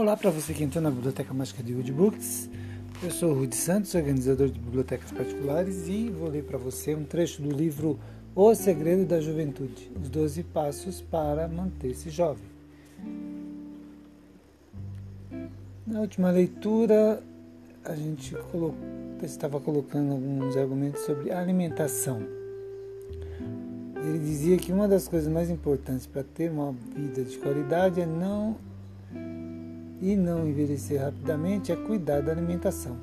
[0.00, 2.48] Olá para você que entrou na Biblioteca Mágica de Woodbooks.
[3.02, 7.04] Eu sou o Rudi Santos, organizador de bibliotecas particulares, e vou ler para você um
[7.04, 8.00] trecho do livro
[8.34, 12.46] O Segredo da Juventude: Os 12 Passos para Manter-se Jovem.
[15.86, 17.22] Na última leitura,
[17.84, 18.78] a gente colocou,
[19.22, 22.22] estava colocando alguns argumentos sobre alimentação.
[23.96, 28.06] Ele dizia que uma das coisas mais importantes para ter uma vida de qualidade é
[28.06, 28.69] não
[30.00, 32.96] e não envelhecer rapidamente é cuidar da alimentação.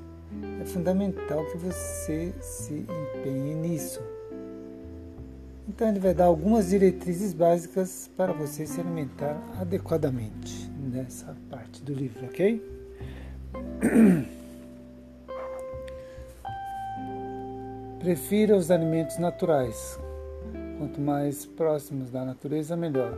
[0.62, 4.02] É fundamental que você se empenhe nisso.
[5.70, 11.94] Então, ele vai dar algumas diretrizes básicas para você se alimentar adequadamente nessa parte do
[11.94, 12.62] livro, ok?
[18.00, 20.00] Prefira os alimentos naturais.
[20.78, 23.14] Quanto mais próximos da natureza, melhor.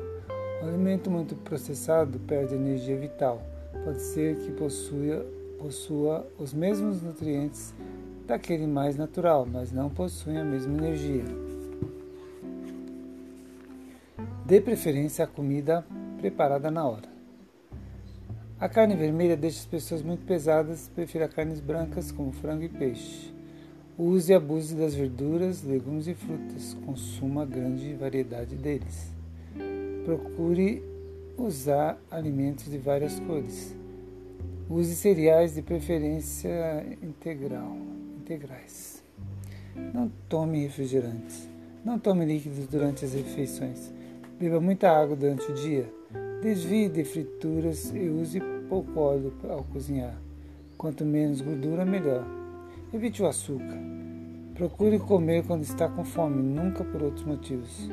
[0.62, 3.42] O alimento muito processado perde energia vital
[3.84, 5.26] pode ser que possua,
[5.58, 7.74] possua os mesmos nutrientes
[8.26, 11.26] daquele mais natural, mas não possui a mesma energia.
[14.46, 15.86] Dê preferência à comida
[16.20, 17.10] preparada na hora.
[18.60, 23.34] A carne vermelha deixa as pessoas muito pesadas, prefira carnes brancas como frango e peixe.
[23.98, 26.76] Use e abuse das verduras, legumes e frutas.
[26.86, 29.14] Consuma grande variedade deles.
[30.04, 30.84] Procure
[31.44, 33.76] usar alimentos de várias cores.
[34.70, 37.76] Use cereais de preferência integral,
[38.20, 39.04] integrais.
[39.94, 41.50] Não tome refrigerantes.
[41.84, 43.92] Não tome líquidos durante as refeições.
[44.40, 45.92] Beba muita água durante o dia.
[46.42, 50.16] Desvie de frituras e use pouco óleo ao cozinhar.
[50.78, 52.26] Quanto menos gordura, melhor.
[52.94, 53.78] Evite o açúcar.
[54.56, 57.90] Procure comer quando está com fome, nunca por outros motivos.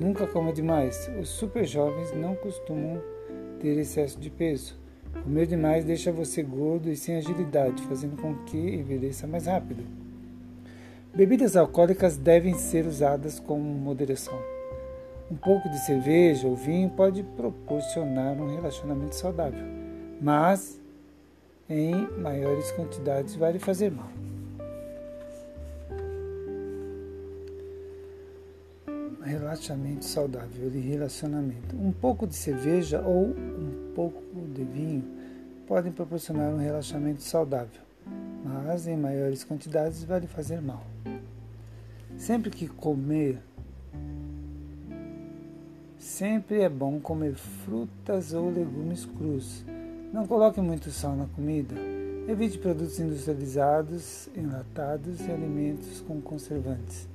[0.00, 1.10] Nunca coma demais.
[1.20, 3.02] Os super jovens não costumam
[3.60, 4.74] ter excesso de peso.
[5.22, 9.84] Comer demais deixa você gordo e sem agilidade, fazendo com que envelheça mais rápido.
[11.14, 14.38] Bebidas alcoólicas devem ser usadas com moderação.
[15.30, 19.66] Um pouco de cerveja ou vinho pode proporcionar um relacionamento saudável,
[20.18, 20.80] mas
[21.68, 24.08] em maiores quantidades vai lhe fazer mal.
[29.30, 31.76] Relaxamento saudável de relacionamento.
[31.76, 35.04] Um pouco de cerveja ou um pouco de vinho
[35.66, 37.80] podem proporcionar um relaxamento saudável,
[38.44, 40.84] mas em maiores quantidades vai lhe fazer mal.
[42.16, 43.38] Sempre que comer,
[45.96, 49.64] sempre é bom comer frutas ou legumes crus.
[50.12, 51.74] Não coloque muito sal na comida.
[52.28, 57.08] Evite produtos industrializados, enlatados e alimentos com conservantes.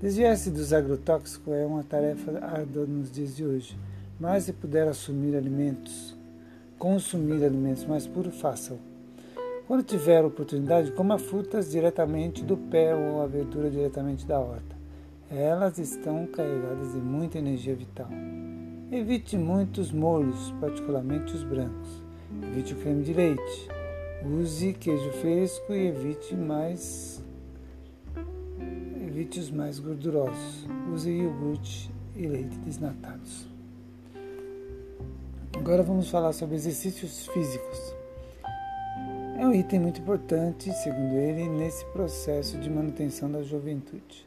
[0.00, 3.78] Desviar-se dos agrotóxicos é uma tarefa árdua nos dias de hoje,
[4.20, 6.14] mas se puder assumir alimentos,
[6.78, 8.78] consumir alimentos mais puros, faça-o.
[9.66, 14.76] Quando tiver oportunidade, coma frutas diretamente do pé ou a verdura diretamente da horta.
[15.30, 18.10] Elas estão carregadas de muita energia vital.
[18.92, 22.02] Evite muitos molhos, particularmente os brancos.
[22.42, 23.68] Evite o creme de leite.
[24.24, 27.24] Use queijo fresco e evite mais
[29.34, 30.66] Os mais gordurosos.
[30.90, 33.46] Use iogurte e leite desnatados.
[35.54, 37.94] Agora vamos falar sobre exercícios físicos.
[39.36, 44.26] É um item muito importante, segundo ele, nesse processo de manutenção da juventude.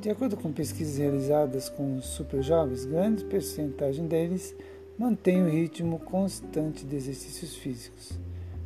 [0.00, 4.56] De acordo com pesquisas realizadas com super jovens, grande percentagem deles
[4.98, 8.18] mantém o ritmo constante de exercícios físicos.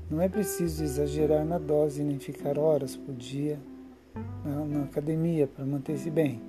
[0.08, 3.58] Não é preciso exagerar na dose nem ficar horas por dia
[4.44, 6.40] na, na academia para manter-se bem.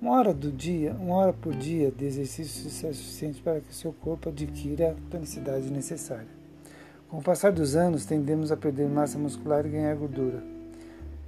[0.00, 3.92] Uma hora do dia, uma hora por dia de exercício é suficiente para que seu
[3.92, 6.28] corpo adquira a tonicidade necessária.
[7.08, 10.42] Com o passar dos anos, tendemos a perder massa muscular e ganhar gordura.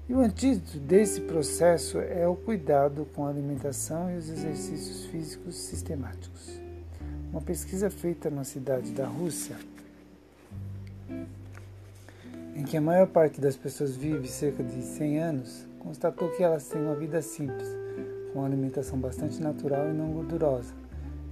[0.09, 5.55] E o antídoto desse processo é o cuidado com a alimentação e os exercícios físicos
[5.55, 6.61] sistemáticos.
[7.31, 9.57] Uma pesquisa feita na cidade da Rússia
[12.55, 16.69] em que a maior parte das pessoas vive cerca de 100 anos, constatou que elas
[16.69, 17.69] têm uma vida simples,
[18.33, 20.75] com uma alimentação bastante natural e não gordurosa.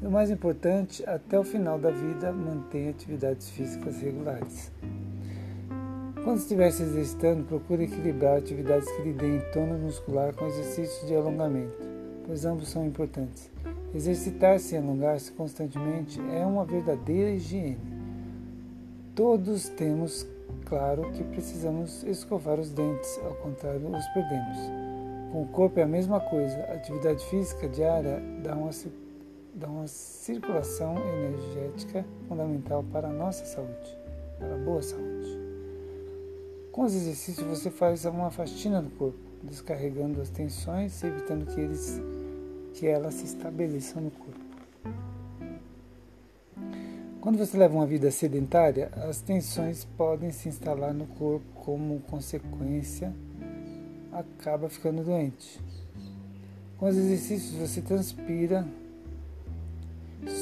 [0.02, 4.72] E o mais importante, até o final da vida, mantém atividades físicas regulares.
[6.24, 11.14] Quando estiver se exercitando, procure equilibrar atividades que lhe deem tônus muscular com exercícios de
[11.14, 11.86] alongamento,
[12.26, 13.50] pois ambos são importantes.
[13.94, 17.78] Exercitar-se e alongar-se constantemente é uma verdadeira higiene.
[19.14, 20.26] Todos temos
[20.66, 24.58] Claro que precisamos escovar os dentes, ao contrário, os perdemos.
[25.32, 26.56] Com o corpo é a mesma coisa.
[26.70, 28.72] A atividade física diária dá uma
[29.54, 33.98] dão uma circulação energética fundamental para a nossa saúde,
[34.38, 35.38] para a boa saúde.
[36.72, 41.60] Com os exercícios você faz uma faxina do corpo, descarregando as tensões e evitando que,
[41.60, 42.00] eles,
[42.74, 44.39] que elas se estabeleçam no corpo.
[47.20, 53.14] Quando você leva uma vida sedentária, as tensões podem se instalar no corpo, como consequência,
[54.10, 55.60] acaba ficando doente.
[56.78, 58.66] Com os exercícios, você transpira,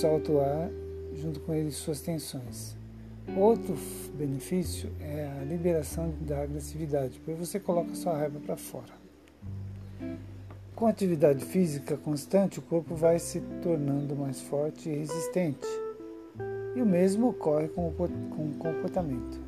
[0.01, 0.71] solta o ar,
[1.17, 2.77] junto com ele suas tensões.
[3.37, 3.77] Outro
[4.15, 8.95] benefício é a liberação da agressividade, porque você coloca sua raiva para fora.
[10.77, 15.67] Com atividade física constante, o corpo vai se tornando mais forte e resistente.
[16.79, 19.41] E o mesmo ocorre com o comportamento.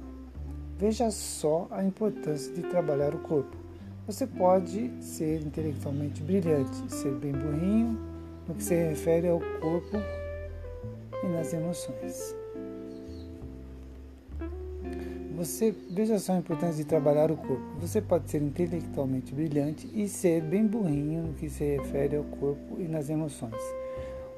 [0.77, 3.57] Veja só a importância de trabalhar o corpo.
[4.05, 7.97] Você pode ser intelectualmente brilhante, ser bem burrinho
[8.49, 9.97] no que se refere ao corpo
[11.23, 12.35] e nas emoções.
[15.37, 17.63] Você veja só a importância de trabalhar o corpo.
[17.81, 22.81] Você pode ser intelectualmente brilhante e ser bem burrinho no que se refere ao corpo
[22.81, 23.63] e nas emoções.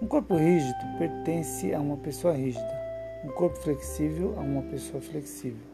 [0.03, 2.82] Um corpo rígido pertence a uma pessoa rígida
[3.25, 5.73] um corpo flexível a uma pessoa flexível.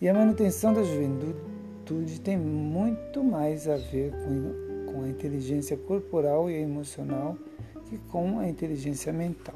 [0.00, 6.54] E a manutenção da juventude tem muito mais a ver com, a inteligência corporal e
[6.54, 7.36] emocional
[7.84, 9.54] que com a inteligência mental.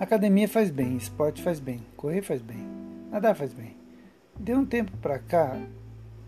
[0.00, 2.66] Academia faz bem, esporte faz bem, correr faz bem,
[3.08, 3.76] nadar faz bem.
[4.38, 5.56] De um tempo para cá,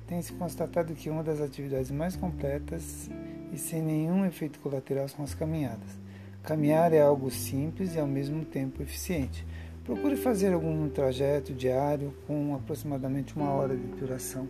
[0.07, 3.11] tem se constatado que uma das atividades mais completas
[3.53, 6.04] e sem nenhum efeito colateral são as caminhadas.
[6.45, 9.47] Caminhar é algo simples e ao mesmo tempo eficiente.
[9.83, 14.47] Procure fazer algum trajeto diário com aproximadamente uma hora de duração.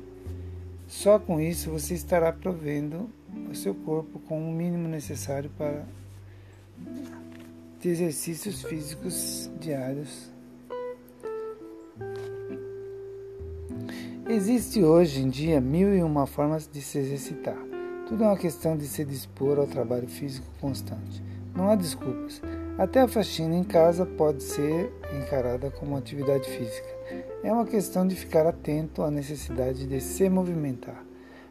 [0.89, 3.09] Só com isso você estará provendo
[3.49, 5.87] o seu corpo com o mínimo necessário para
[7.81, 10.33] de exercícios físicos diários.
[14.29, 17.59] Existe hoje em dia mil e uma formas de se exercitar.
[18.09, 21.23] Tudo é uma questão de se dispor ao trabalho físico constante.
[21.55, 22.43] Não há desculpas.
[22.77, 26.89] Até a faxina em casa pode ser encarada como atividade física.
[27.45, 31.05] É uma questão de ficar atento à necessidade de se movimentar.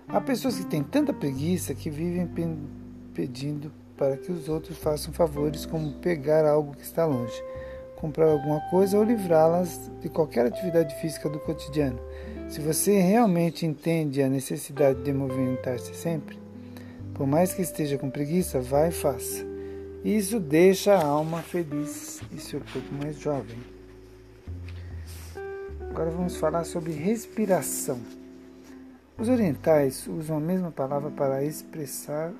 [0.08, 2.30] Há pessoas que têm tanta preguiça que vivem
[3.14, 7.42] pedindo para que os outros façam favores, como pegar algo que está longe,
[7.96, 12.00] comprar alguma coisa ou livrá-las de qualquer atividade física do cotidiano.
[12.50, 16.38] Se você realmente entende a necessidade de movimentar-se sempre,
[17.14, 19.53] por mais que esteja com preguiça, vá e faça.
[20.04, 23.58] Isso deixa a alma feliz e seu corpo mais jovem.
[25.90, 28.02] Agora vamos falar sobre respiração.
[29.18, 32.34] Os orientais usam a mesma palavra para expressar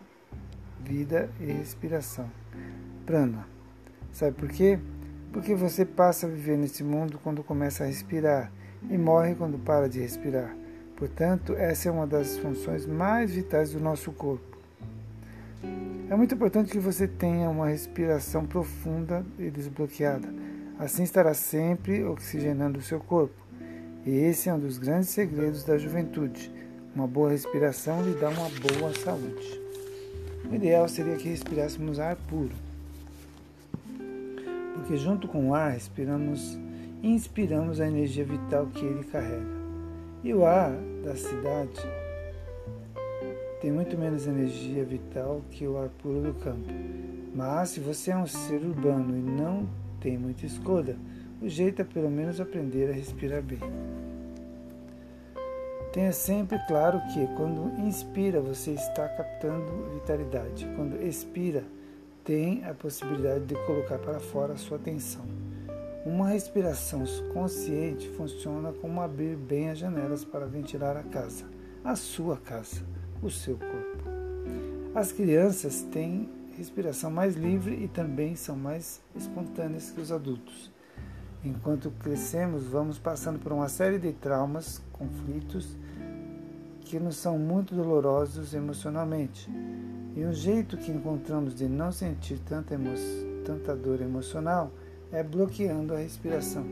[0.82, 2.30] vida e respiração.
[3.06, 3.48] Prana.
[4.12, 4.78] Sabe por quê?
[5.32, 8.52] Porque você passa a viver nesse mundo quando começa a respirar
[8.90, 10.54] e morre quando para de respirar.
[10.98, 14.53] Portanto, essa é uma das funções mais vitais do nosso corpo.
[16.10, 20.28] É muito importante que você tenha uma respiração profunda e desbloqueada.
[20.78, 23.36] Assim estará sempre oxigenando o seu corpo.
[24.06, 26.52] E esse é um dos grandes segredos da juventude.
[26.94, 29.62] Uma boa respiração lhe dá uma boa saúde.
[30.52, 32.54] O ideal seria que respirássemos ar puro.
[34.76, 36.60] Porque junto com o ar respiramos
[37.02, 39.64] inspiramos a energia vital que ele carrega.
[40.24, 40.72] E o ar
[41.04, 41.82] da cidade
[43.64, 46.68] tem muito menos energia vital que o ar puro do campo.
[47.34, 49.70] Mas se você é um ser urbano e não
[50.02, 50.98] tem muita escolha,
[51.42, 53.60] o jeito é pelo menos aprender a respirar bem.
[55.94, 61.64] Tenha sempre claro que quando inspira você está captando vitalidade, quando expira
[62.26, 65.24] tem a possibilidade de colocar para fora a sua atenção.
[66.06, 71.46] Uma respiração consciente funciona como abrir bem as janelas para ventilar a casa,
[71.82, 72.84] a sua casa
[73.24, 74.04] o seu corpo.
[74.94, 80.72] As crianças têm respiração mais livre e também são mais espontâneas que os adultos.
[81.44, 85.76] Enquanto crescemos, vamos passando por uma série de traumas, conflitos
[86.82, 89.50] que nos são muito dolorosos emocionalmente.
[90.16, 92.92] E um jeito que encontramos de não sentir tanta, emo
[93.44, 94.72] tanta dor emocional
[95.12, 96.66] é bloqueando a respiração.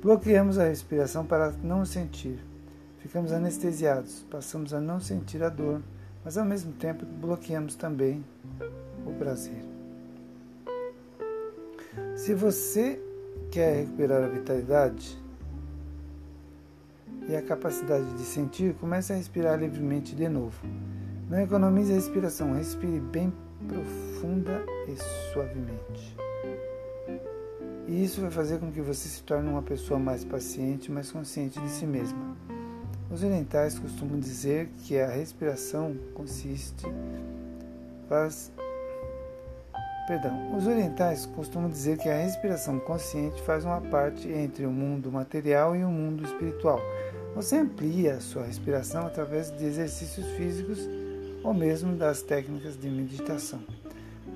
[0.00, 2.49] Bloqueamos a respiração para não sentir.
[3.00, 5.82] Ficamos anestesiados, passamos a não sentir a dor,
[6.24, 8.24] mas ao mesmo tempo bloqueamos também
[9.06, 9.64] o prazer.
[12.14, 13.00] Se você
[13.50, 15.18] quer recuperar a vitalidade
[17.26, 20.60] e a capacidade de sentir, comece a respirar livremente de novo.
[21.28, 23.32] Não economize a respiração, respire bem
[23.66, 26.16] profunda e suavemente.
[27.88, 31.58] E isso vai fazer com que você se torne uma pessoa mais paciente, mais consciente
[31.58, 32.36] de si mesma.
[33.10, 36.86] Os orientais costumam dizer que a respiração consiste
[38.08, 38.52] faz
[40.06, 40.56] Perdão.
[40.56, 45.76] Os orientais costumam dizer que a respiração consciente faz uma parte entre o mundo material
[45.76, 46.80] e o mundo espiritual.
[47.36, 50.88] Você amplia a sua respiração através de exercícios físicos
[51.44, 53.60] ou mesmo das técnicas de meditação.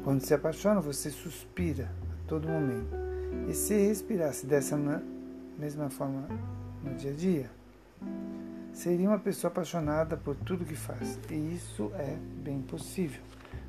[0.04, 2.94] Quando se apaixona, você suspira a todo momento.
[3.48, 4.78] E se respirasse dessa
[5.58, 6.28] mesma forma
[6.84, 7.50] no dia a dia,
[8.74, 11.18] seria uma pessoa apaixonada por tudo que faz.
[11.30, 13.22] E isso é bem possível.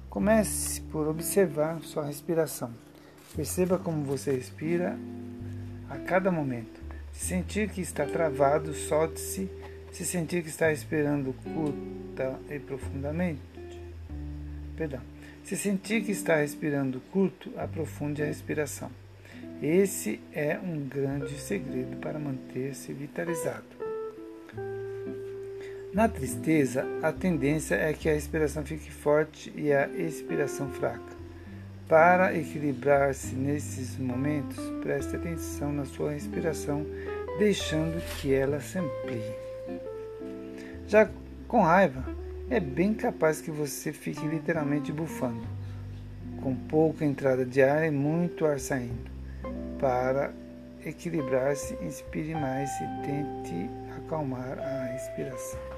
[0.09, 2.73] Comece por observar sua respiração.
[3.35, 4.97] Perceba como você respira
[5.89, 6.81] a cada momento.
[7.13, 9.49] Se sentir que está travado, solte-se.
[9.91, 13.39] Se sentir que está respirando curta e profundamente,
[14.75, 14.99] perdão.
[15.41, 18.91] Se sentir que está respirando curto, aprofunde a respiração.
[19.61, 23.74] Esse é um grande segredo para manter-se vitalizado.
[25.95, 31.15] Na tristeza, a tendência é que a respiração fique forte e a expiração fraca.
[31.87, 36.85] Para equilibrar-se nesses momentos, preste atenção na sua respiração,
[37.39, 39.21] deixando que ela se amplie.
[40.85, 41.09] Já
[41.47, 42.03] com raiva,
[42.49, 45.47] é bem capaz que você fique literalmente bufando,
[46.43, 49.09] com pouca entrada de ar e muito ar saindo.
[49.79, 50.33] Para
[50.85, 55.74] equilibrar-se, inspire mais e tente acalmar a respiração.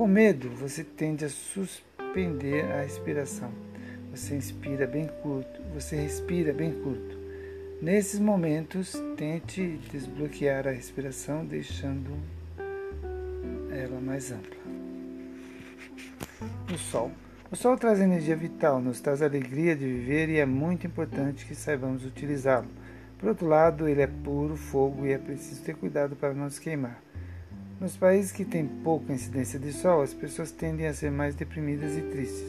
[0.00, 3.52] Com medo, você tende a suspender a respiração.
[4.10, 7.18] Você inspira bem curto, você respira bem curto.
[7.82, 12.16] Nesses momentos, tente desbloquear a respiração, deixando
[13.70, 14.56] ela mais ampla.
[16.72, 17.12] O sol.
[17.50, 21.54] O sol traz energia vital, nos traz alegria de viver e é muito importante que
[21.54, 22.68] saibamos utilizá-lo.
[23.18, 26.58] Por outro lado, ele é puro fogo e é preciso ter cuidado para não se
[26.58, 27.09] queimar.
[27.80, 31.96] Nos países que têm pouca incidência de sol, as pessoas tendem a ser mais deprimidas
[31.96, 32.44] e tristes.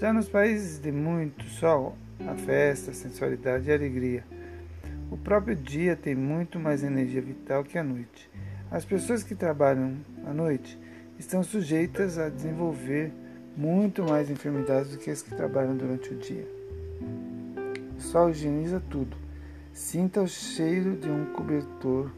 [0.00, 4.24] Já nos países de muito sol, a festa, a sensualidade e a alegria.
[5.12, 8.28] O próprio dia tem muito mais energia vital que a noite.
[8.68, 9.94] As pessoas que trabalham
[10.26, 10.76] à noite
[11.20, 13.12] estão sujeitas a desenvolver
[13.56, 16.48] muito mais enfermidades do que as que trabalham durante o dia.
[17.96, 19.16] O sol higieniza tudo.
[19.72, 22.10] Sinta o cheiro de um cobertor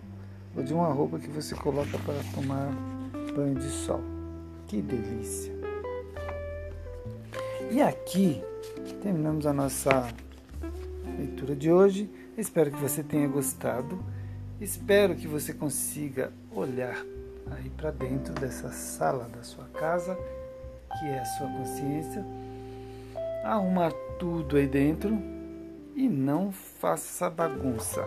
[0.56, 2.70] ou de uma roupa que você coloca para tomar
[3.34, 4.00] banho de sol.
[4.66, 5.52] Que delícia!
[7.70, 8.42] E aqui
[9.02, 10.08] terminamos a nossa
[11.18, 12.10] leitura de hoje.
[12.36, 14.02] Espero que você tenha gostado.
[14.60, 16.96] Espero que você consiga olhar
[17.50, 20.16] aí para dentro dessa sala da sua casa,
[20.98, 22.25] que é a sua consciência,
[23.44, 25.16] arrumar tudo aí dentro
[25.94, 28.04] e não faça bagunça.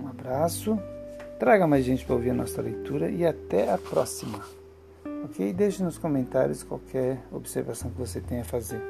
[0.00, 0.78] Um abraço.
[1.38, 4.40] Traga mais gente para ouvir a nossa leitura e até a próxima.
[5.24, 5.52] Ok?
[5.52, 8.80] Deixe nos comentários qualquer observação que você tenha a fazer.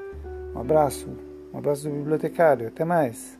[0.54, 1.08] Um abraço,
[1.52, 2.68] um abraço do bibliotecário.
[2.68, 3.36] Até mais.